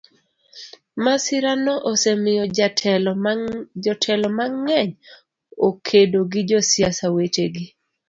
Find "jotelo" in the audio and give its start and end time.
3.83-4.27